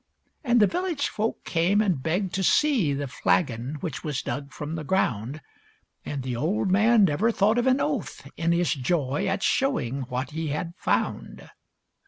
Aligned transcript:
And 0.43 0.59
the 0.59 0.65
village 0.65 1.09
folk 1.09 1.43
came 1.43 1.79
and 1.79 2.01
begged 2.01 2.33
to 2.33 2.43
see 2.43 2.91
The 2.91 3.05
flagon 3.07 3.75
which 3.81 4.03
was 4.03 4.23
dug 4.23 4.51
from 4.51 4.73
the 4.73 4.83
ground. 4.83 5.41
And 6.03 6.23
the 6.23 6.35
old 6.35 6.71
man 6.71 7.03
never 7.03 7.31
thought 7.31 7.59
of 7.59 7.67
an 7.67 7.79
oath, 7.79 8.27
in 8.35 8.51
his 8.51 8.73
joy 8.73 9.27
At 9.27 9.43
showing 9.43 10.01
what 10.09 10.31
he 10.31 10.47
had 10.47 10.73
found. 10.75 11.51